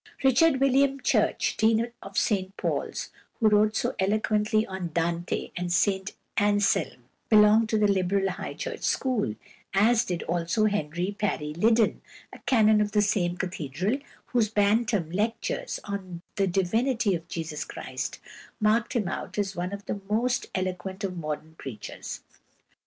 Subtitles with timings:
[0.23, 3.09] =Richard William Church (1815 1890)=, Dean of St Paul's,
[3.39, 8.81] who wrote so eloquently on Dante and St Anselm, belonged to the Liberal High Church
[8.81, 9.35] school,
[9.75, 12.01] as did also =Henry Parry Liddon
[12.31, 17.27] (1829 1890)=, a canon of the same cathedral, whose Bampton lectures "On the Divinity of
[17.27, 18.17] Jesus Christ"
[18.59, 22.21] marked him out as one of the most eloquent of modern preachers.